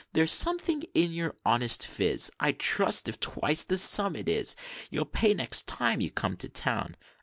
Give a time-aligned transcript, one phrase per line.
[0.13, 4.55] There's something in your honest phiz I'd trust, if twice the sum it is;
[4.89, 6.95] You'll pay next time you come to town.'